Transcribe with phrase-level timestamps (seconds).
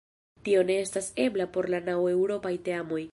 [0.47, 3.03] Tio ne estas ebla por la naŭ eŭropaj teamoj.